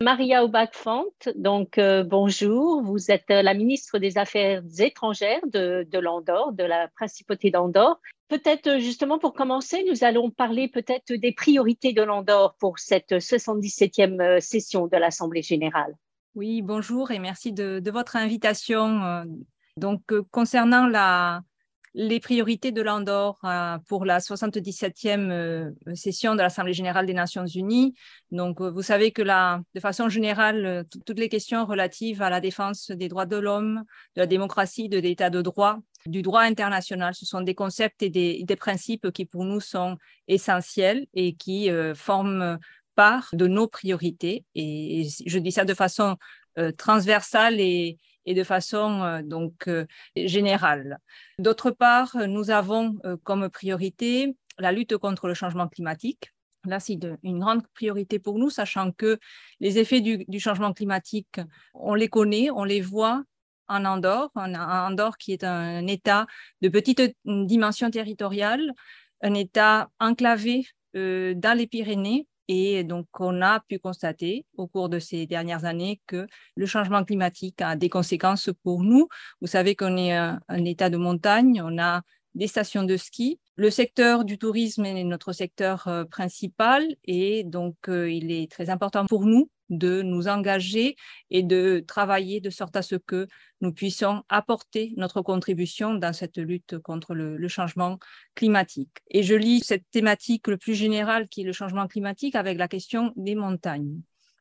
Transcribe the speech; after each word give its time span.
Maria 0.00 0.44
Aubach-Font, 0.44 1.06
donc 1.34 1.76
euh, 1.76 2.04
bonjour, 2.04 2.84
vous 2.84 3.10
êtes 3.10 3.32
euh, 3.32 3.42
la 3.42 3.52
ministre 3.52 3.98
des 3.98 4.16
Affaires 4.16 4.62
étrangères 4.78 5.40
de, 5.52 5.98
l'Andorre, 5.98 6.52
de 6.52 6.62
la 6.62 6.86
principauté 6.86 7.50
d'Andorre. 7.50 8.00
Peut-être 8.28 8.68
euh, 8.68 8.78
justement 8.78 9.18
pour 9.18 9.34
commencer, 9.34 9.84
nous 9.90 10.04
allons 10.04 10.30
parler 10.30 10.68
peut-être 10.68 11.12
des 11.12 11.32
priorités 11.32 11.92
de 11.92 12.02
l'Andorre 12.02 12.54
pour 12.60 12.78
cette 12.78 13.10
77e 13.10 14.38
session 14.38 14.86
de 14.86 14.96
l'Assemblée 14.96 15.42
générale. 15.42 15.96
Oui, 16.36 16.62
bonjour 16.62 17.10
et 17.10 17.18
merci 17.18 17.52
de 17.52 17.90
votre 17.90 18.14
invitation. 18.14 19.24
Donc, 19.78 20.02
concernant 20.30 20.86
la, 20.86 21.42
les 21.98 22.20
priorités 22.20 22.70
de 22.70 22.80
l'Andorre 22.80 23.40
euh, 23.42 23.76
pour 23.88 24.04
la 24.04 24.20
77e 24.20 25.32
euh, 25.32 25.70
session 25.94 26.36
de 26.36 26.40
l'Assemblée 26.40 26.72
générale 26.72 27.06
des 27.06 27.12
Nations 27.12 27.44
unies. 27.44 27.92
Donc, 28.30 28.60
euh, 28.60 28.70
vous 28.70 28.82
savez 28.82 29.10
que 29.10 29.20
la, 29.20 29.60
de 29.74 29.80
façon 29.80 30.08
générale, 30.08 30.86
toutes 31.04 31.18
les 31.18 31.28
questions 31.28 31.66
relatives 31.66 32.22
à 32.22 32.30
la 32.30 32.40
défense 32.40 32.92
des 32.92 33.08
droits 33.08 33.26
de 33.26 33.36
l'homme, 33.36 33.82
de 34.14 34.20
la 34.20 34.26
démocratie, 34.28 34.88
de 34.88 35.00
l'état 35.00 35.28
de 35.28 35.42
droit, 35.42 35.80
du 36.06 36.22
droit 36.22 36.42
international, 36.42 37.16
ce 37.16 37.26
sont 37.26 37.40
des 37.40 37.56
concepts 37.56 38.00
et 38.00 38.10
des, 38.10 38.56
principes 38.56 39.10
qui 39.10 39.24
pour 39.24 39.44
nous 39.44 39.60
sont 39.60 39.98
essentiels 40.28 41.06
et 41.14 41.34
qui 41.34 41.68
forment 41.96 42.58
part 42.94 43.28
de 43.32 43.48
nos 43.48 43.66
priorités. 43.66 44.44
Et, 44.54 45.00
et 45.00 45.08
je 45.26 45.38
dis 45.40 45.52
ça 45.52 45.64
de 45.64 45.74
façon 45.74 46.16
transversale 46.76 47.60
et, 47.60 47.98
et 48.28 48.34
de 48.34 48.44
façon 48.44 49.02
euh, 49.02 49.22
donc 49.22 49.68
euh, 49.68 49.86
générale. 50.14 50.98
D'autre 51.38 51.70
part, 51.70 52.14
nous 52.28 52.50
avons 52.50 52.98
euh, 53.06 53.16
comme 53.24 53.48
priorité 53.48 54.36
la 54.58 54.70
lutte 54.70 54.98
contre 54.98 55.28
le 55.28 55.34
changement 55.34 55.66
climatique. 55.66 56.30
Là, 56.64 56.78
c'est 56.78 56.98
une 57.22 57.38
grande 57.38 57.66
priorité 57.68 58.18
pour 58.18 58.38
nous, 58.38 58.50
sachant 58.50 58.92
que 58.92 59.18
les 59.60 59.78
effets 59.78 60.02
du, 60.02 60.40
changement 60.40 60.74
climatique, 60.74 61.40
on 61.72 61.94
les 61.94 62.08
connaît, 62.08 62.50
on 62.50 62.64
les 62.64 62.82
voit 62.82 63.22
en 63.68 63.84
Andorre, 63.86 64.30
en 64.34 64.52
Andorre 64.54 65.16
qui 65.16 65.32
est 65.32 65.44
un 65.44 65.86
État 65.86 66.26
de 66.60 66.68
petite 66.68 67.00
dimension 67.24 67.90
territoriale, 67.90 68.72
un 69.22 69.34
État 69.34 69.88
enclavé 70.00 70.66
dans 70.94 71.56
les 71.56 71.68
Pyrénées, 71.68 72.26
et 72.48 72.82
donc, 72.82 73.06
on 73.20 73.42
a 73.42 73.60
pu 73.60 73.78
constater 73.78 74.46
au 74.56 74.66
cours 74.66 74.88
de 74.88 74.98
ces 74.98 75.26
dernières 75.26 75.66
années 75.66 76.00
que 76.06 76.26
le 76.56 76.66
changement 76.66 77.04
climatique 77.04 77.60
a 77.60 77.76
des 77.76 77.90
conséquences 77.90 78.50
pour 78.62 78.82
nous. 78.82 79.08
Vous 79.42 79.46
savez 79.46 79.76
qu'on 79.76 79.96
est 79.98 80.14
un, 80.14 80.40
état 80.64 80.88
de 80.88 80.96
montagne, 80.96 81.62
on 81.62 81.78
a 81.78 82.02
des 82.34 82.46
stations 82.46 82.84
de 82.84 82.96
ski. 82.96 83.38
Le 83.56 83.70
secteur 83.70 84.24
du 84.24 84.38
tourisme 84.38 84.86
est 84.86 85.04
notre 85.04 85.32
secteur 85.32 85.88
euh, 85.88 86.04
principal 86.04 86.86
et 87.04 87.44
donc 87.44 87.76
euh, 87.88 88.10
il 88.10 88.30
est 88.30 88.50
très 88.50 88.70
important 88.70 89.06
pour 89.06 89.26
nous 89.26 89.50
de 89.70 90.02
nous 90.02 90.28
engager 90.28 90.96
et 91.30 91.42
de 91.42 91.84
travailler 91.86 92.40
de 92.40 92.50
sorte 92.50 92.76
à 92.76 92.82
ce 92.82 92.96
que 92.96 93.26
nous 93.60 93.72
puissions 93.72 94.22
apporter 94.28 94.92
notre 94.96 95.22
contribution 95.22 95.94
dans 95.94 96.12
cette 96.12 96.38
lutte 96.38 96.78
contre 96.78 97.14
le, 97.14 97.48
changement 97.48 97.98
climatique. 98.34 98.98
Et 99.10 99.22
je 99.22 99.34
lis 99.34 99.60
cette 99.60 99.84
thématique 99.90 100.48
le 100.48 100.56
plus 100.56 100.74
générale 100.74 101.28
qui 101.28 101.42
est 101.42 101.44
le 101.44 101.52
changement 101.52 101.86
climatique 101.86 102.34
avec 102.34 102.58
la 102.58 102.68
question 102.68 103.12
des 103.16 103.34
montagnes. 103.34 104.00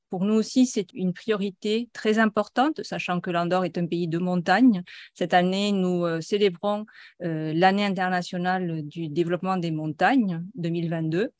Pour 0.09 0.23
nous 0.23 0.35
aussi, 0.35 0.65
c'est 0.65 0.93
une 0.93 1.13
priorité 1.13 1.89
très 1.91 2.17
importante, 2.17 2.81
sachant 2.83 3.19
que 3.19 3.29
l'Andorre 3.29 3.65
est 3.65 3.77
un 3.77 3.85
pays 3.85 4.07
de 4.07 4.17
montagne. 4.17 4.83
Cette 5.13 5.33
année, 5.33 5.73
nous 5.73 6.05
euh, 6.05 6.21
célébrons 6.21 6.85
euh, 7.23 7.51
l'année 7.53 7.83
internationale 7.83 8.83
du 8.83 9.09
développement 9.09 9.57
des 9.57 9.71
montagnes 9.71 10.45
2022. 10.55 11.31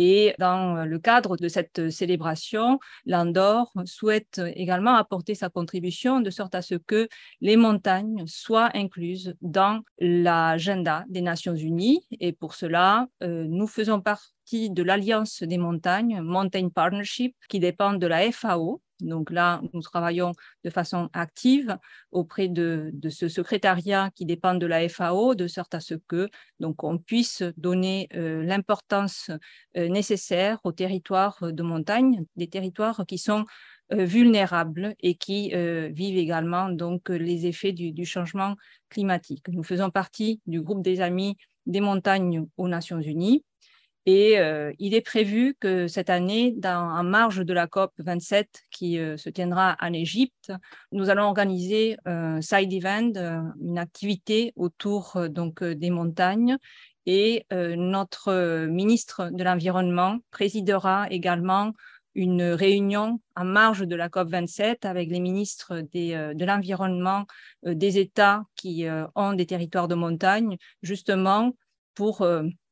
Et 0.00 0.32
dans 0.38 0.84
le 0.84 0.98
cadre 1.00 1.36
de 1.36 1.48
cette 1.48 1.90
célébration, 1.90 2.78
l'Andorre 3.04 3.72
souhaite 3.84 4.40
également 4.54 4.94
apporter 4.94 5.34
sa 5.34 5.48
contribution 5.48 6.20
de 6.20 6.30
sorte 6.30 6.54
à 6.54 6.62
ce 6.62 6.76
que 6.76 7.08
les 7.40 7.56
montagnes 7.56 8.24
soient 8.26 8.70
incluses 8.74 9.34
dans 9.42 9.80
l'agenda 9.98 11.04
des 11.08 11.20
Nations 11.20 11.56
Unies. 11.56 12.06
Et 12.20 12.32
pour 12.32 12.54
cela, 12.54 13.08
euh, 13.24 13.44
nous 13.48 13.66
faisons 13.66 14.00
partie 14.00 14.70
de 14.70 14.84
l'Alliance 14.84 15.42
des 15.42 15.58
montagnes, 15.58 16.20
Mountain 16.20 16.68
Partnership, 16.68 17.34
qui 17.48 17.58
dépend 17.58 17.94
de 17.94 18.06
la 18.06 18.30
FAO, 18.30 18.80
donc 19.00 19.30
là, 19.30 19.60
nous 19.72 19.80
travaillons 19.80 20.32
de 20.64 20.70
façon 20.70 21.08
active 21.12 21.76
auprès 22.10 22.48
de, 22.48 22.92
ce 23.10 23.28
secrétariat 23.28 24.10
qui 24.14 24.24
dépend 24.24 24.54
de 24.54 24.66
la 24.66 24.88
FAO, 24.88 25.34
de 25.34 25.46
sorte 25.46 25.74
à 25.74 25.80
ce 25.80 25.94
que 25.94 26.28
donc 26.58 26.82
on 26.82 26.98
puisse 26.98 27.42
donner 27.56 28.08
euh, 28.14 28.42
l'importance 28.42 29.30
euh, 29.76 29.88
nécessaire 29.88 30.58
aux 30.64 30.72
territoires 30.72 31.38
de 31.40 31.62
montagne, 31.62 32.24
des 32.36 32.48
territoires 32.48 33.04
qui 33.06 33.18
sont 33.18 33.44
euh, 33.92 34.04
vulnérables 34.04 34.94
et 35.00 35.14
qui 35.14 35.50
vivent 35.50 36.18
également 36.18 36.68
donc 36.68 37.08
les 37.08 37.46
effets 37.46 37.72
du, 37.72 38.04
changement 38.04 38.56
climatique. 38.90 39.46
Nous 39.48 39.62
faisons 39.62 39.90
partie 39.90 40.40
du 40.46 40.60
groupe 40.60 40.82
des 40.82 41.00
amis 41.00 41.36
des 41.66 41.80
montagnes 41.80 42.46
aux 42.56 42.68
Nations 42.68 43.00
Unies 43.00 43.44
et 44.08 44.38
euh, 44.38 44.72
il 44.78 44.94
est 44.94 45.02
prévu 45.02 45.54
que 45.60 45.86
cette 45.86 46.08
année, 46.08 46.54
dans, 46.56 46.96
en 46.98 47.04
marge 47.04 47.44
de 47.44 47.52
la 47.52 47.66
COP 47.66 47.92
27 47.98 48.62
qui 48.70 48.98
euh, 48.98 49.18
se 49.18 49.28
tiendra 49.28 49.76
en 49.82 49.92
Égypte, 49.92 50.50
nous 50.92 51.10
allons 51.10 51.24
organiser 51.24 51.98
un 52.06 52.40
side 52.40 52.72
event, 52.72 53.12
euh, 53.16 53.42
une 53.60 53.76
activité 53.76 54.54
autour 54.56 55.28
donc 55.28 55.62
des 55.62 55.90
montagnes. 55.90 56.56
Et 57.04 57.46
notre 57.50 58.66
ministre 58.66 59.30
de 59.32 59.42
l'Environnement 59.42 60.18
présidera 60.30 61.06
également 61.10 61.72
une 62.14 62.42
réunion 62.42 63.20
en 63.34 63.44
marge 63.46 63.86
de 63.86 63.96
la 63.96 64.10
COP 64.10 64.28
27 64.28 64.84
avec 64.84 65.08
les 65.08 65.20
ministres 65.20 65.80
de 65.80 66.44
l'environnement 66.44 67.24
des 67.62 67.98
États 67.98 68.44
qui 68.56 68.84
ont 69.14 69.32
des 69.32 69.46
territoires 69.46 69.88
de 69.88 69.94
montagne, 69.94 70.58
justement 70.82 71.54
pour 71.94 72.26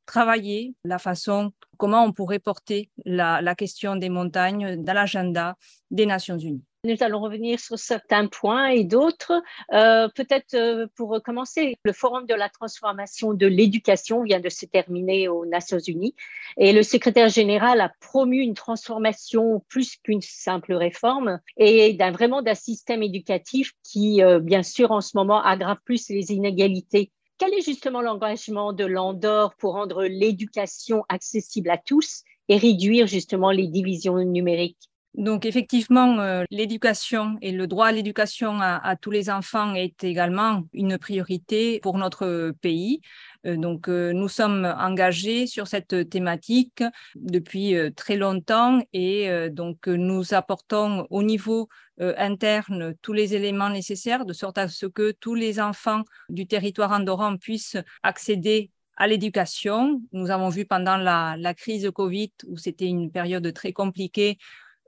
travailler 0.07 0.75
la 0.85 0.99
façon, 0.99 1.53
comment 1.77 2.05
on 2.05 2.13
pourrait 2.13 2.39
porter 2.39 2.91
la, 3.05 3.55
question 3.55 3.97
des 3.97 4.09
montagnes 4.09 4.83
dans 4.83 4.93
l'agenda 4.93 5.57
des 5.91 6.07
Nations 6.07 6.39
Unies. 6.39 6.65
Nous 6.85 6.97
allons 7.01 7.21
revenir 7.21 7.59
sur 7.59 7.79
certains 7.79 8.29
points 8.29 8.69
et 8.69 8.85
d'autres. 8.85 9.43
Euh, 9.73 10.09
peut-être 10.15 10.55
euh, 10.55 10.87
pour 10.95 11.21
commencer, 11.21 11.77
le 11.83 11.93
Forum 11.93 12.27
de 12.27 12.35
la 12.35 12.49
transformation 12.49 13.35
de 13.35 13.47
l'éducation 13.47 14.23
vient 14.23 14.39
de 14.39 14.49
se 14.49 14.67
terminer 14.67 15.27
aux 15.27 15.47
Nations 15.47 15.81
Unies 15.81 16.15
et 16.57 16.73
le 16.73 16.85
secrétaire 16.85 17.29
général 17.29 17.81
a 17.81 17.91
promu 18.01 18.39
une 18.39 18.55
transformation 18.55 19.65
plus 19.69 19.97
qu'une 19.97 20.23
simple 20.23 20.75
réforme 20.75 21.41
et 21.57 21.99
vraiment 22.13 22.41
d'un 22.41 22.55
système 22.55 23.03
éducatif 23.03 23.73
qui, 23.83 24.23
euh, 24.23 24.39
bien 24.39 24.63
sûr, 24.63 24.93
en 24.93 25.01
ce 25.01 25.17
moment 25.17 25.43
aggrave 25.43 25.79
plus 25.85 26.09
les 26.09 26.31
inégalités 26.31 27.11
quel 27.39 27.55
est 27.55 27.63
justement 27.63 28.01
l'engagement 28.01 28.73
de 28.73 28.85
l'Andorre 28.85 29.55
pour 29.57 29.75
rendre 29.75 30.05
l'éducation 30.05 31.05
accessible 31.09 31.71
à 31.71 31.79
tous 31.79 32.23
et 32.49 32.57
réduire 32.57 33.07
justement 33.07 33.51
les 33.51 33.69
divisions 33.69 34.17
numériques? 34.19 34.91
Donc 35.17 35.47
effectivement, 35.47 36.21
euh, 36.21 36.45
l'éducation 36.51 37.39
et 37.41 37.51
le 37.51 37.67
droit 37.67 37.87
à 37.87 37.93
l'éducation 37.93 38.61
à, 38.61 38.97
tous 38.97 39.11
les 39.11 39.31
enfants 39.31 39.75
est 39.75 40.05
également 40.05 40.65
une 40.75 40.99
priorité 40.99 41.81
pour 41.81 41.97
notre 41.97 42.53
pays. 42.61 43.01
Euh, 43.47 43.57
donc 43.57 43.89
euh, 43.89 44.13
nous 44.13 44.29
sommes 44.29 44.67
engagés 44.79 45.47
sur 45.47 45.69
cette 45.69 46.11
thématique 46.11 46.85
depuis 47.15 47.75
très 47.97 48.17
longtemps 48.17 48.81
et 48.93 49.31
donc 49.51 49.87
nous 49.87 50.35
apportons 50.35 51.07
au 51.09 51.23
niveau 51.23 51.69
interne 51.99 52.95
tous 53.01 53.15
les 53.15 53.35
éléments 53.35 53.71
nécessaires 53.71 54.27
de 54.27 54.35
sorte 54.35 54.59
à 54.59 54.69
ce 54.69 54.85
que 54.85 55.13
tous 55.13 55.35
les 55.35 55.61
enfants 55.61 56.03
du 56.29 56.47
territoire 56.47 56.93
andorran 56.93 57.39
puissent 57.39 57.79
accéder 58.03 58.71
à 58.99 59.07
l'éducation. 59.07 60.03
Nous 60.13 60.31
avons 60.31 60.51
vu 60.51 60.67
pendant 60.67 60.97
la, 60.99 61.37
la 61.39 61.55
crise 61.55 61.91
Covid 61.95 62.33
où 62.47 62.59
c'était 62.59 62.87
une 62.87 63.11
période 63.11 63.51
très 63.55 63.73
compliquée 63.73 64.39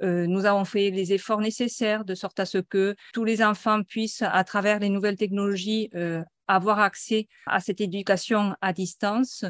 euh, 0.02 0.26
nous 0.26 0.44
avons 0.46 0.64
fait 0.64 0.90
les 0.90 1.12
efforts 1.12 1.40
nécessaires 1.40 2.04
de 2.04 2.14
sorte 2.14 2.40
à 2.40 2.46
ce 2.46 2.58
que 2.58 2.94
tous 3.12 3.24
les 3.24 3.42
enfants 3.42 3.82
puissent, 3.82 4.22
à 4.22 4.44
travers 4.44 4.78
les 4.78 4.88
nouvelles 4.88 5.16
technologies, 5.16 5.90
euh, 5.94 6.22
avoir 6.46 6.78
accès 6.78 7.28
à 7.46 7.60
cette 7.60 7.80
éducation 7.80 8.54
à 8.60 8.72
distance. 8.72 9.44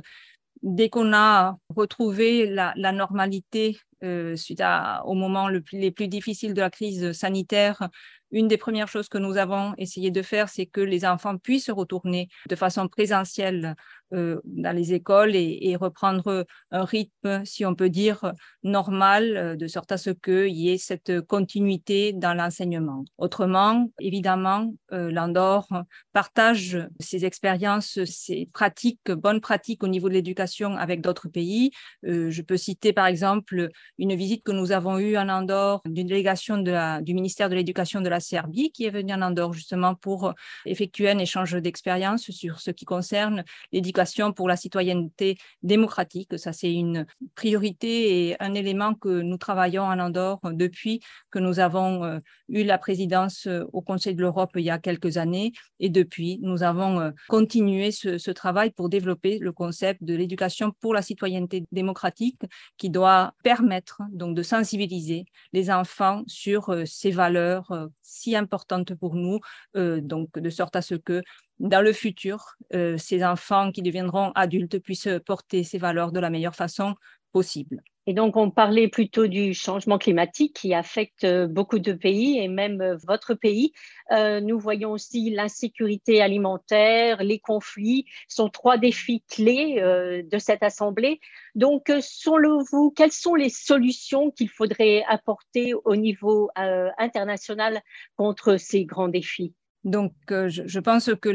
Dès 0.62 0.88
qu'on 0.88 1.12
a 1.12 1.56
retrouvé 1.74 2.46
la, 2.46 2.74
normalité 2.92 3.78
euh, 4.02 4.34
suite 4.34 4.60
à, 4.60 5.02
au 5.06 5.14
moment 5.14 5.48
le 5.48 5.62
les 5.72 5.92
plus 5.92 6.08
difficiles 6.08 6.54
de 6.54 6.60
la 6.60 6.70
crise 6.70 7.12
sanitaire, 7.12 7.88
une 8.30 8.48
des 8.48 8.58
premières 8.58 8.88
choses 8.88 9.08
que 9.08 9.18
nous 9.18 9.36
avons 9.36 9.74
essayé 9.78 10.10
de 10.10 10.22
faire, 10.22 10.48
c'est 10.48 10.66
que 10.66 10.80
les 10.80 11.04
enfants 11.04 11.38
puissent 11.38 11.70
retourner 11.70 12.28
de 12.48 12.56
façon 12.56 12.88
présentielle 12.88 13.74
euh, 14.14 14.40
dans 14.44 14.74
les 14.74 14.94
écoles 14.94 15.36
et, 15.36 15.76
reprendre 15.78 16.46
un 16.70 16.84
rythme, 16.84 17.44
si 17.44 17.66
on 17.66 17.74
peut 17.74 17.90
dire, 17.90 18.32
normal, 18.62 19.36
euh, 19.36 19.56
de 19.56 19.66
sorte 19.66 19.92
à 19.92 19.98
ce 19.98 20.10
qu'il 20.10 20.56
y 20.56 20.70
ait 20.70 20.78
cette 20.78 21.20
continuité 21.20 22.14
dans 22.14 22.32
l'enseignement. 22.32 23.04
Autrement, 23.18 23.90
évidemment, 24.00 24.72
euh, 24.92 25.10
l'Andorre 25.10 25.84
partage 26.14 26.78
ses 27.00 27.26
expériences, 27.26 28.02
ses 28.04 28.48
pratiques, 28.52 29.10
bonnes 29.10 29.42
pratiques 29.42 29.84
au 29.84 29.88
niveau 29.88 30.08
de 30.08 30.14
l'éducation 30.14 30.76
avec 30.76 31.02
d'autres 31.02 31.28
pays. 31.28 31.70
je 32.02 32.42
peux 32.42 32.56
citer 32.56 32.92
par 32.92 33.06
exemple 33.06 33.68
une 33.98 34.14
visite 34.14 34.42
que 34.42 34.52
nous 34.52 34.72
avons 34.72 34.98
eue 34.98 35.16
en 35.16 35.28
Andorre 35.28 35.82
d'une 35.84 36.06
délégation 36.06 36.56
du 36.58 37.14
ministère 37.14 37.50
de 37.50 37.54
l'Éducation 37.54 38.00
de 38.00 38.08
la 38.08 38.17
Serbie 38.20 38.70
qui 38.70 38.84
est 38.84 38.90
venue 38.90 39.12
en 39.12 39.22
Andorre 39.22 39.52
justement 39.52 39.94
pour 39.94 40.34
effectuer 40.66 41.10
un 41.10 41.18
échange 41.18 41.54
d'expériences 41.54 42.30
sur 42.30 42.60
ce 42.60 42.70
qui 42.70 42.84
concerne 42.84 43.44
l'éducation 43.72 44.32
pour 44.32 44.48
la 44.48 44.56
citoyenneté 44.56 45.38
démocratique. 45.62 46.38
Ça, 46.38 46.52
c'est 46.52 46.72
une 46.72 47.06
priorité 47.34 48.28
et 48.28 48.36
un 48.42 48.54
élément 48.54 48.94
que 48.94 49.20
nous 49.20 49.36
travaillons 49.38 49.84
en 49.84 49.98
Andorre 49.98 50.40
depuis 50.52 51.00
que 51.30 51.38
nous 51.38 51.60
avons 51.60 52.04
euh, 52.04 52.18
eu 52.48 52.64
la 52.64 52.78
présidence 52.78 53.46
euh, 53.46 53.64
au 53.72 53.82
Conseil 53.82 54.14
de 54.14 54.22
l'Europe 54.22 54.50
il 54.56 54.62
y 54.64 54.70
a 54.70 54.78
quelques 54.78 55.16
années. 55.16 55.52
Et 55.80 55.88
depuis, 55.88 56.38
nous 56.42 56.62
avons 56.62 57.00
euh, 57.00 57.10
continué 57.28 57.90
ce, 57.90 58.18
ce 58.18 58.30
travail 58.30 58.70
pour 58.70 58.88
développer 58.88 59.38
le 59.38 59.52
concept 59.52 60.02
de 60.02 60.14
l'éducation 60.14 60.72
pour 60.80 60.94
la 60.94 61.02
citoyenneté 61.02 61.64
démocratique 61.72 62.40
qui 62.76 62.90
doit 62.90 63.34
permettre 63.42 64.02
donc 64.12 64.34
de 64.36 64.42
sensibiliser 64.42 65.26
les 65.52 65.70
enfants 65.70 66.22
sur 66.26 66.74
ces 66.84 67.10
valeurs 67.10 67.88
si 68.08 68.36
importantes 68.36 68.94
pour 68.94 69.14
nous, 69.14 69.38
donc 69.74 70.38
de 70.38 70.50
sorte 70.50 70.76
à 70.76 70.82
ce 70.82 70.94
que 70.94 71.22
dans 71.58 71.82
le 71.82 71.92
futur, 71.92 72.54
euh, 72.74 72.96
ces 72.98 73.24
enfants 73.24 73.72
qui 73.72 73.82
deviendront 73.82 74.32
adultes 74.34 74.78
puissent 74.78 75.08
porter 75.26 75.64
ces 75.64 75.78
valeurs 75.78 76.12
de 76.12 76.20
la 76.20 76.30
meilleure 76.30 76.54
façon 76.54 76.94
possible. 77.32 77.82
Et 78.08 78.14
donc, 78.14 78.38
on 78.38 78.50
parlait 78.50 78.88
plutôt 78.88 79.26
du 79.26 79.52
changement 79.52 79.98
climatique 79.98 80.56
qui 80.56 80.72
affecte 80.72 81.24
euh, 81.24 81.46
beaucoup 81.46 81.78
de 81.78 81.92
pays 81.92 82.38
et 82.38 82.48
même 82.48 82.80
euh, 82.80 82.96
votre 83.06 83.34
pays. 83.34 83.74
nous 84.10 84.58
voyons 84.58 84.92
aussi 84.92 85.28
l'insécurité 85.28 86.22
alimentaire, 86.22 87.22
les 87.22 87.38
conflits 87.38 88.06
sont 88.26 88.48
trois 88.48 88.78
défis 88.78 89.22
clés 89.28 89.82
de 90.24 90.38
cette 90.38 90.62
assemblée. 90.62 91.20
Donc, 91.54 91.92
selon 92.00 92.62
vous, 92.70 92.90
quelles 92.90 93.12
sont 93.12 93.34
les 93.34 93.50
solutions 93.50 94.30
qu'il 94.30 94.48
faudrait 94.48 95.04
apporter 95.06 95.74
au 95.74 95.94
niveau 95.94 96.48
international 96.56 97.82
contre 98.16 98.56
ces 98.56 98.86
grands 98.86 99.08
défis? 99.08 99.52
Donc, 99.84 100.12
euh, 100.30 100.48
je, 100.48 100.80
pense 100.80 101.10
que 101.20 101.28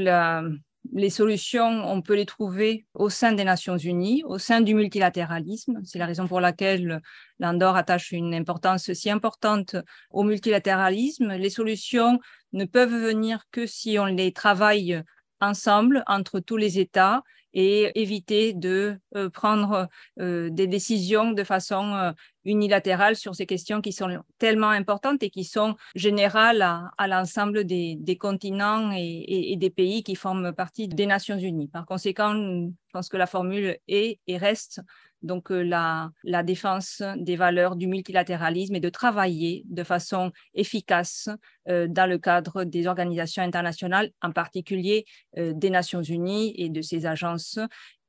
les 0.95 1.09
solutions, 1.09 1.83
on 1.85 2.01
peut 2.01 2.13
les 2.15 2.25
trouver 2.25 2.85
au 2.93 3.09
sein 3.09 3.31
des 3.31 3.43
Nations 3.43 3.77
Unies, 3.77 4.23
au 4.25 4.37
sein 4.37 4.61
du 4.61 4.75
multilatéralisme. 4.75 5.81
C'est 5.83 5.97
la 5.97 6.05
raison 6.05 6.27
pour 6.27 6.39
laquelle 6.39 7.01
l'Andorre 7.39 7.75
attache 7.75 8.11
une 8.11 8.33
importance 8.35 8.93
si 8.93 9.09
importante 9.09 9.75
au 10.11 10.23
multilatéralisme. 10.23 11.33
Les 11.33 11.49
solutions 11.49 12.19
ne 12.53 12.65
peuvent 12.65 12.93
venir 12.93 13.43
que 13.51 13.65
si 13.65 13.97
on 13.97 14.05
les 14.05 14.31
travaille 14.31 15.01
ensemble 15.41 16.03
entre 16.05 16.39
tous 16.39 16.57
les 16.57 16.79
États 16.79 17.23
et 17.53 17.91
éviter 17.99 18.53
de 18.53 18.97
euh, 19.15 19.29
prendre 19.29 19.87
euh, 20.19 20.49
des 20.49 20.67
décisions 20.67 21.31
de 21.31 21.43
façon 21.43 21.93
euh, 21.93 22.11
unilatérale 22.45 23.15
sur 23.15 23.35
ces 23.35 23.45
questions 23.45 23.81
qui 23.81 23.93
sont 23.93 24.23
tellement 24.37 24.69
importantes 24.69 25.23
et 25.23 25.29
qui 25.29 25.43
sont 25.43 25.75
générales 25.95 26.61
à, 26.61 27.07
l'ensemble 27.07 27.63
des, 27.63 28.17
continents 28.19 28.91
et, 28.91 29.55
des 29.57 29.69
pays 29.69 30.03
qui 30.03 30.15
forment 30.15 30.51
partie 30.51 30.87
des 30.87 31.05
Nations 31.05 31.37
Unies. 31.37 31.69
Par 31.69 31.85
conséquent, 31.85 32.33
je 32.33 32.69
pense 32.91 33.07
que 33.07 33.17
la 33.17 33.27
formule 33.27 33.77
est 33.87 34.19
et 34.27 34.37
reste 34.37 34.81
donc 35.23 35.51
euh, 35.51 35.63
la, 35.63 36.43
défense 36.43 37.01
des 37.17 37.35
valeurs 37.35 37.75
du 37.75 37.87
multilatéralisme 37.87 38.75
et 38.75 38.79
de 38.79 38.89
travailler 38.89 39.63
de 39.65 39.83
façon 39.83 40.31
efficace 40.53 41.29
euh, 41.69 41.87
dans 41.87 42.09
le 42.09 42.17
cadre 42.17 42.65
des 42.65 42.87
organisations 42.87 43.41
internationales, 43.41 44.11
en 44.21 44.31
particulier 44.31 45.05
euh, 45.37 45.53
des 45.55 45.69
Nations 45.69 46.01
Unies 46.01 46.53
et 46.57 46.69
de 46.69 46.81
ses 46.81 47.05
agences 47.05 47.59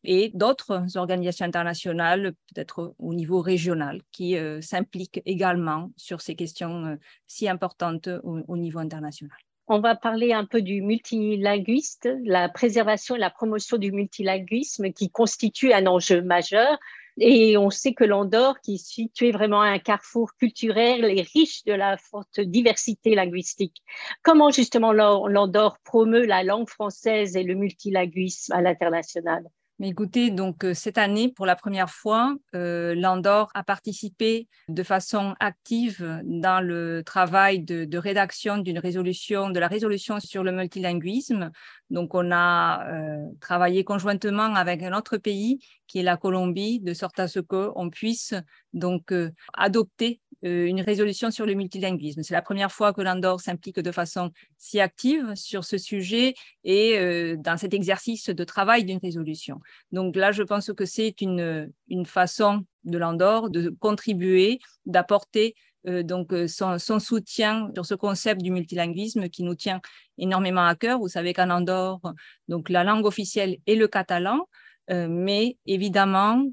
et 0.06 0.30
d'autres 0.34 0.96
organisations 0.96 1.46
internationales, 1.46 2.34
peut-être 2.52 2.94
au 2.98 3.14
niveau 3.14 3.40
régional, 3.40 4.02
qui 4.12 4.36
s'impliquent 4.60 5.22
également 5.24 5.92
sur 5.96 6.20
ces 6.20 6.36
questions 6.36 6.98
si 7.26 7.48
importantes 7.48 8.10
au, 8.22 8.56
niveau 8.58 8.80
international. 8.80 9.38
On 9.66 9.80
va 9.80 9.96
parler 9.96 10.34
un 10.34 10.44
peu 10.44 10.60
du 10.60 10.82
multilinguiste, 10.82 12.06
la 12.22 12.50
préservation 12.50 13.16
et 13.16 13.18
la 13.18 13.30
promotion 13.30 13.78
du 13.78 13.92
multilinguisme 13.92 14.92
qui 14.92 15.08
constitue 15.08 15.72
un 15.72 15.86
enjeu 15.86 16.20
majeur 16.20 16.78
et 17.18 17.56
on 17.56 17.70
sait 17.70 17.94
que 17.94 18.04
l'Andorre, 18.04 18.60
qui 18.60 18.74
est 18.74 18.84
situé 18.84 19.30
vraiment 19.30 19.60
à 19.60 19.68
un 19.68 19.78
carrefour 19.78 20.34
culturel, 20.36 21.04
est 21.04 21.28
riche 21.32 21.64
de 21.64 21.72
la 21.72 21.96
forte 21.96 22.40
diversité 22.40 23.14
linguistique. 23.14 23.82
Comment 24.22 24.50
justement 24.50 24.92
l'Andorre 24.92 25.78
promeut 25.84 26.26
la 26.26 26.42
langue 26.42 26.68
française 26.68 27.36
et 27.36 27.44
le 27.44 27.54
multilinguisme 27.54 28.52
à 28.52 28.62
l'international? 28.62 29.44
Mais 29.80 29.88
écoutez, 29.88 30.30
donc 30.30 30.64
euh, 30.64 30.72
cette 30.72 30.98
année, 30.98 31.32
pour 31.32 31.46
la 31.46 31.56
première 31.56 31.90
fois, 31.90 32.36
euh, 32.54 32.94
l'Andorre 32.94 33.50
a 33.54 33.64
participé 33.64 34.46
de 34.68 34.82
façon 34.84 35.34
active 35.40 36.20
dans 36.22 36.64
le 36.64 37.02
travail 37.04 37.58
de, 37.58 37.98
rédaction 37.98 38.58
d'une 38.58 38.78
résolution, 38.78 39.50
de 39.50 39.58
la 39.58 39.66
résolution 39.66 40.20
sur 40.20 40.44
le 40.44 40.52
multilinguisme. 40.52 41.50
Donc, 41.90 42.14
on 42.14 42.30
a 42.30 42.86
euh, 42.88 43.26
travaillé 43.40 43.82
conjointement 43.82 44.54
avec 44.54 44.82
un 44.84 44.96
autre 44.96 45.16
pays 45.16 45.58
qui 45.88 45.98
est 45.98 46.02
la 46.04 46.16
Colombie, 46.16 46.78
de 46.80 46.94
sorte 46.94 47.18
à 47.18 47.26
ce 47.26 47.40
qu'on 47.40 47.90
puisse 47.90 48.34
donc 48.74 49.12
adopter 49.54 50.20
euh, 50.20 50.23
une 50.44 50.82
résolution 50.82 51.30
sur 51.30 51.46
le 51.46 51.54
multilinguisme. 51.54 52.22
C'est 52.22 52.34
la 52.34 52.42
première 52.42 52.70
fois 52.70 52.92
que 52.92 53.00
l'Andorre 53.00 53.40
s'implique 53.40 53.80
de 53.80 53.92
façon 53.92 54.30
si 54.58 54.78
active 54.78 55.34
sur 55.34 55.64
ce 55.64 55.78
sujet 55.78 56.34
et 56.64 56.98
euh, 56.98 57.36
dans 57.38 57.56
cet 57.56 57.72
exercice 57.72 58.28
de 58.28 58.44
travail 58.44 58.84
d'une 58.84 58.98
résolution. 58.98 59.60
Donc 59.90 60.16
là, 60.16 60.32
je 60.32 60.42
pense 60.42 60.70
que 60.72 60.84
c'est 60.84 61.20
une, 61.22 61.72
une 61.88 62.04
façon 62.04 62.64
de 62.84 62.98
l'Andorre 62.98 63.48
de 63.48 63.70
contribuer, 63.70 64.58
d'apporter 64.84 65.54
euh, 65.86 66.02
donc 66.02 66.34
son, 66.46 66.78
son, 66.78 66.98
soutien 66.98 67.70
sur 67.74 67.86
ce 67.86 67.94
concept 67.94 68.42
du 68.42 68.50
multilinguisme 68.50 69.30
qui 69.30 69.44
nous 69.44 69.54
tient 69.54 69.80
énormément 70.18 70.66
à 70.66 70.74
cœur. 70.74 70.98
Vous 70.98 71.08
savez 71.08 71.32
qu'en 71.32 71.48
Andorre, 71.48 72.00
donc 72.48 72.68
la 72.68 72.84
langue 72.84 73.06
officielle 73.06 73.56
est 73.66 73.76
le 73.76 73.88
catalan, 73.88 74.46
mais 74.90 75.56
évidemment, 75.64 76.44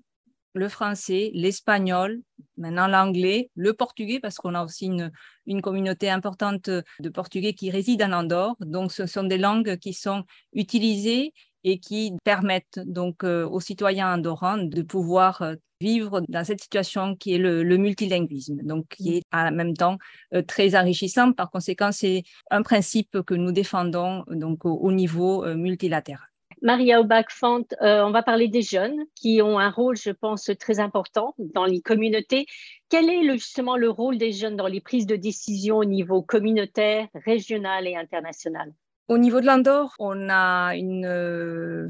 le 0.53 0.69
français, 0.69 1.31
l'espagnol, 1.33 2.21
maintenant 2.57 2.87
l'anglais, 2.87 3.49
le 3.55 3.73
portugais, 3.73 4.19
parce 4.19 4.37
qu'on 4.37 4.55
a 4.55 4.63
aussi 4.63 4.87
une, 4.87 5.11
une, 5.45 5.61
communauté 5.61 6.09
importante 6.09 6.69
de 6.69 7.09
Portugais 7.09 7.53
qui 7.53 7.71
résident 7.71 8.11
en 8.11 8.23
Andorre. 8.23 8.55
Donc, 8.59 8.91
ce 8.91 9.05
sont 9.05 9.23
des 9.23 9.37
langues 9.37 9.77
qui 9.77 9.93
sont 9.93 10.23
utilisées 10.53 11.33
et 11.63 11.79
qui 11.79 12.13
permettent 12.23 12.79
donc 12.85 13.23
euh, 13.23 13.47
aux 13.47 13.59
citoyens 13.59 14.13
andorrans 14.13 14.57
de 14.57 14.81
pouvoir 14.81 15.41
euh, 15.41 15.55
vivre 15.79 16.21
dans 16.27 16.43
cette 16.43 16.61
situation 16.61 17.15
qui 17.15 17.33
est 17.33 17.37
le, 17.37 17.63
multilinguisme, 17.77 18.57
donc 18.63 18.87
qui 18.89 19.17
est 19.17 19.23
en 19.31 19.51
même 19.51 19.75
temps 19.75 19.97
euh, 20.33 20.41
très 20.41 20.75
enrichissant. 20.75 21.33
Par 21.33 21.49
conséquent, 21.49 21.91
c'est 21.91 22.23
un 22.49 22.61
principe 22.61 23.21
que 23.21 23.33
nous 23.33 23.51
défendons 23.51 24.23
donc 24.27 24.65
au 24.65 24.91
niveau 24.91 25.45
multilatéral. 25.55 26.30
Maria 26.61 27.01
Aubach-Font, 27.01 27.65
euh, 27.81 28.03
on 28.03 28.11
va 28.11 28.21
parler 28.21 28.47
des 28.47 28.61
jeunes 28.61 28.99
qui 29.15 29.41
ont 29.41 29.57
un 29.57 29.71
rôle, 29.71 29.97
je 29.97 30.11
pense, 30.11 30.49
très 30.59 30.79
important 30.79 31.33
dans 31.39 31.65
les 31.65 31.81
communautés. 31.81 32.45
Quel 32.89 33.09
est 33.09 33.23
justement 33.33 33.77
le 33.77 33.89
rôle 33.89 34.19
des 34.19 34.31
jeunes 34.31 34.57
dans 34.57 34.67
les 34.67 34.81
prises 34.81 35.07
de 35.07 35.15
décision 35.15 35.77
au 35.77 35.85
niveau 35.85 36.21
communautaire, 36.21 37.07
régional 37.25 37.87
et 37.87 37.95
international? 37.95 38.71
Au 39.07 39.17
niveau 39.17 39.41
de 39.41 39.47
l'Andorre, 39.47 39.95
on 39.97 40.29
a 40.29 40.75
une, 40.75 41.05
euh, 41.05 41.89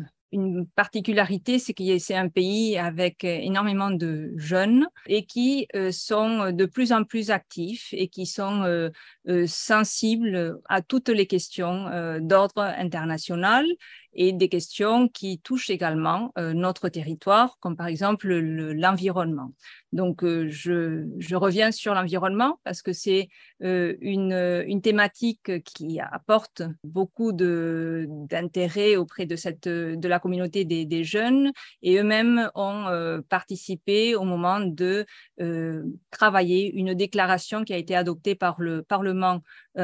particularité, 0.77 1.59
c'est 1.59 1.73
que 1.73 1.97
c'est 1.99 2.15
un 2.15 2.29
pays 2.29 2.77
avec 2.77 3.25
énormément 3.25 3.91
de 3.91 4.31
jeunes 4.37 4.87
et 5.05 5.25
qui 5.25 5.67
euh, 5.75 5.91
sont 5.91 6.53
de 6.53 6.65
plus 6.65 6.93
en 6.93 7.03
plus 7.03 7.31
actifs 7.31 7.89
et 7.91 8.07
qui 8.07 8.25
sont 8.25 8.89
sensibles 9.45 10.57
à 10.69 10.81
toutes 10.81 11.09
les 11.09 11.27
questions 11.27 12.19
d'ordre 12.21 12.61
international 12.61 13.65
et 14.13 14.33
des 14.33 14.49
questions 14.49 15.07
qui 15.07 15.39
touchent 15.39 15.69
également 15.69 16.33
notre 16.37 16.89
territoire, 16.89 17.57
comme 17.59 17.75
par 17.75 17.87
exemple 17.87 18.27
l'environnement. 18.33 19.51
Donc, 19.93 20.23
je, 20.23 21.05
je, 21.17 21.35
reviens 21.35 21.71
sur 21.71 21.93
l'environnement 21.93 22.59
parce 22.63 22.81
que 22.81 22.93
c'est 22.93 23.27
une, 23.59 24.63
une, 24.67 24.81
thématique 24.81 25.63
qui 25.63 25.99
apporte 25.99 26.61
beaucoup 26.83 27.33
d'intérêt 27.33 28.95
auprès 28.95 29.25
de 29.25 30.07
la 30.07 30.19
communauté 30.19 30.63
des, 30.63 30.85
des 30.85 31.03
jeunes 31.03 31.51
et 31.81 31.97
eux-mêmes 31.97 32.49
ont 32.55 33.21
participé 33.27 34.15
au 34.15 34.23
moment 34.23 34.61
de 34.61 35.05
travailler 36.09 36.71
une 36.73 36.93
déclaration 36.93 37.63
qui 37.63 37.73
a 37.73 37.77
été 37.77 37.95
adoptée 37.95 38.35
par 38.35 38.61
le 38.61 38.83
Parlement 38.83 39.41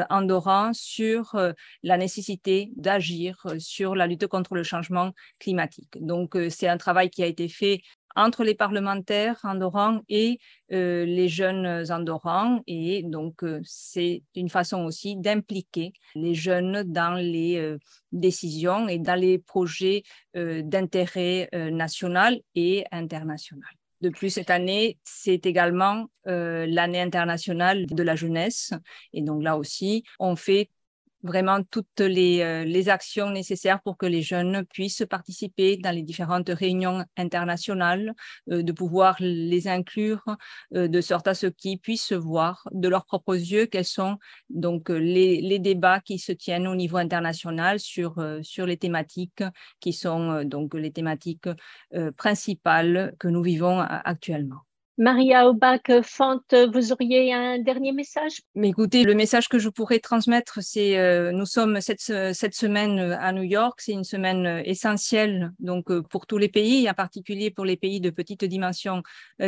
andorran 0.10 0.72
sur 0.74 1.38
la 1.84 1.98
nécessité 1.98 2.72
d'agir 2.76 3.46
sur 3.60 3.96
la 3.96 4.08
lutte 4.08 4.17
contre 4.26 4.56
le 4.56 4.64
changement 4.64 5.14
climatique. 5.40 5.98
Donc, 6.00 6.38
c'est 6.50 6.68
un 6.68 6.78
travail 6.78 7.10
qui 7.10 7.24
a 7.24 7.28
été 7.28 7.48
fait 7.50 7.82
entre 8.18 8.44
les 8.44 8.56
parlementaires 8.56 9.40
andorrans 9.44 10.02
et 10.10 10.40
euh, 10.74 11.06
les 11.06 11.30
jeunes 11.30 11.86
andorrans. 11.92 12.62
Et 12.66 13.04
donc, 13.04 13.44
euh, 13.44 13.62
c'est 13.64 14.24
une 14.36 14.50
façon 14.50 14.86
aussi 14.86 15.16
d'impliquer 15.16 15.94
les 16.16 16.34
jeunes 16.34 16.84
dans 16.84 17.14
les 17.14 17.58
euh, 17.58 17.78
décisions 18.12 18.88
et 18.90 18.98
dans 18.98 19.16
les 19.16 19.38
projets 19.38 20.04
d'intérêt 20.34 21.50
national 21.72 22.40
et 22.54 22.86
international. 22.92 23.70
De 24.02 24.10
plus, 24.10 24.30
cette 24.30 24.52
année, 24.52 25.00
c'est 25.04 25.48
également 25.48 26.06
l'année 26.26 27.02
internationale 27.02 27.88
de 27.88 28.04
la 28.04 28.16
jeunesse. 28.16 28.72
Et 29.14 29.24
donc 29.24 29.42
là 29.42 29.58
aussi, 29.58 30.04
on 30.20 30.36
fait 30.36 30.70
vraiment 31.24 31.64
toutes 31.64 32.00
les, 32.00 32.42
euh, 32.42 32.64
les, 32.64 32.90
actions 32.90 33.30
nécessaires 33.30 33.82
pour 33.82 33.98
que 33.98 34.06
les 34.06 34.22
jeunes 34.22 34.66
puissent 34.66 35.06
participer 35.10 35.78
dans 35.78 35.92
les 35.92 36.04
différentes 36.04 36.50
réunions 36.50 37.04
internationales, 37.18 38.14
euh, 38.52 38.64
de 38.64 38.72
pouvoir 38.72 39.16
les 39.20 39.68
inclure 39.68 40.24
euh, 40.76 40.88
de 40.88 41.02
sorte 41.02 41.28
à 41.28 41.34
ce 41.34 41.48
qu'ils 41.48 41.80
puissent 41.80 42.14
voir 42.14 42.68
de 42.72 42.88
leurs 42.88 43.06
propres 43.06 43.36
yeux 43.36 43.66
quels 43.66 43.86
sont 43.86 44.18
donc 44.50 44.90
les, 44.90 45.42
les 45.42 45.60
débats 45.60 46.00
qui 46.00 46.20
se 46.20 46.32
tiennent 46.32 46.68
au 46.68 46.76
niveau 46.76 46.98
international 46.98 47.80
sur, 47.80 48.24
sur 48.44 48.66
les 48.66 48.78
thématiques 48.78 49.44
qui 49.80 49.94
sont 49.94 50.44
donc 50.44 50.74
les 50.74 50.92
thématiques 50.92 51.50
principales 52.18 53.16
que 53.20 53.28
nous 53.28 53.42
vivons 53.42 53.80
actuellement. 53.80 54.67
Maria 55.00 55.48
Aubach-Font, 55.48 56.42
vous 56.74 56.92
auriez 56.92 57.32
un 57.32 57.60
dernier 57.60 57.92
message? 57.92 58.42
Écoutez, 58.64 59.04
le 59.04 59.14
message 59.14 59.48
que 59.48 59.60
je 59.60 59.70
pourrais 59.70 60.00
transmettre, 60.00 60.58
c'est 60.64 60.98
euh, 60.98 61.32
nous 61.32 61.46
sommes 61.46 61.82
cette, 61.82 62.02
semaine 62.02 63.00
à 63.20 63.32
New 63.32 63.44
York, 63.44 63.80
c'est 63.80 63.92
une 63.92 64.04
semaine 64.04 64.48
euh, 64.48 64.62
essentielle 64.66 65.52
donc 65.60 65.92
euh, 65.92 66.02
pour 66.02 66.26
tous 66.26 66.40
les 66.40 66.50
pays, 66.50 66.90
en 66.90 66.96
particulier 66.96 67.52
pour 67.52 67.64
les 67.64 67.78
pays 67.78 68.02
de 68.02 68.10
petite 68.10 68.44
dimension 68.44 69.04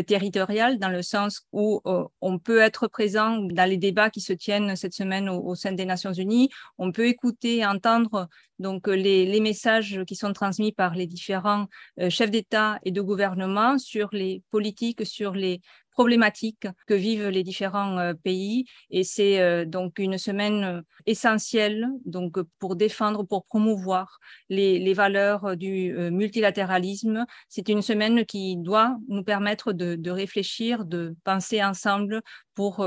territoriale, 0.06 0.78
dans 0.78 0.90
le 0.90 1.02
sens 1.02 1.48
où 1.52 1.82
on 2.22 2.40
peut 2.40 2.60
être 2.60 2.88
présent 2.88 3.40
dans 3.40 3.70
les 3.70 3.78
débats 3.78 4.10
qui 4.10 4.22
se 4.22 4.34
tiennent 4.34 4.76
cette 4.76 4.94
semaine 4.94 5.30
au, 5.30 5.56
sein 5.56 5.72
des 5.72 5.86
Nations 5.86 6.14
Unies, 6.14 6.50
on 6.78 6.92
peut 6.92 7.08
écouter 7.08 7.66
entendre 7.66 8.28
donc 8.60 8.88
les, 8.88 9.26
les, 9.26 9.40
messages 9.40 10.02
qui 10.06 10.16
sont 10.16 10.34
transmis 10.34 10.74
par 10.74 10.94
les 10.94 11.08
différents 11.08 11.68
chefs 12.10 12.30
d'État 12.30 12.78
et 12.84 12.92
de 12.92 13.02
gouvernement 13.02 13.78
sur 13.78 14.10
les 14.12 14.44
politiques, 14.52 15.06
sur 15.06 15.34
les 15.40 15.62
problématiques 16.00 16.66
que 16.88 16.94
vivent 16.94 17.28
les 17.28 17.44
différents 17.44 17.98
euh, 17.98 18.14
pays. 18.14 18.64
Et 18.90 19.04
c'est 19.04 19.42
euh, 19.42 19.66
donc 19.66 20.00
une 20.00 20.18
semaine 20.18 20.64
euh, 20.64 20.82
essentielle 21.06 21.90
donc, 22.06 22.40
pour 22.58 22.78
défendre, 22.78 23.24
pour 23.24 23.44
promouvoir 23.44 24.20
les, 24.48 24.94
valeurs 24.94 25.58
du 25.58 25.94
multilatéralisme. 26.12 27.26
C'est 27.50 27.68
une 27.68 27.82
semaine 27.82 28.26
qui 28.26 28.56
doit 28.56 28.98
nous 29.10 29.24
permettre 29.24 29.74
de, 29.74 30.10
réfléchir, 30.10 30.86
de 30.86 31.16
penser 31.26 31.62
ensemble 31.64 32.22
pour 32.56 32.86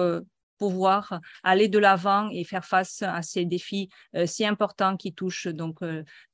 pouvoir 0.58 1.20
aller 1.42 1.68
de 1.68 1.78
l'avant 1.78 2.28
et 2.30 2.44
faire 2.44 2.64
face 2.64 3.02
à 3.02 3.22
ces 3.22 3.44
défis 3.44 3.88
si 4.26 4.44
importants 4.44 4.96
qui 4.96 5.14
touchent 5.14 5.46
donc 5.46 5.78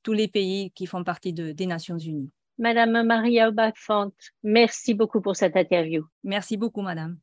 tous 0.01 0.13
les 0.13 0.27
pays 0.27 0.71
qui 0.71 0.85
font 0.85 1.03
partie 1.03 1.33
de, 1.33 1.51
des 1.51 1.67
Nations 1.67 1.99
Unies. 1.99 2.31
Madame 2.59 3.03
Maria 3.03 3.47
Aubach-Font, 3.47 4.11
merci 4.43 4.93
beaucoup 4.93 5.21
pour 5.21 5.35
cette 5.37 5.55
interview. 5.55 6.03
Merci 6.25 6.57
beaucoup, 6.57 6.81
Madame. 6.81 7.17